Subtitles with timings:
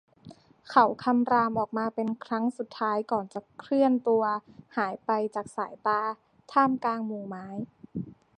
[0.69, 4.23] เขาคำรามออกมาเป็นครั้งสุดท้ายก่อนจะเคลื่อนตัว
[4.77, 6.01] หายไปจากสายตา
[6.51, 7.47] ท่ามกลางหมู่ไม้